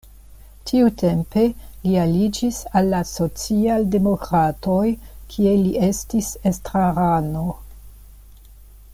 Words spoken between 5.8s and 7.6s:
estis estrarano.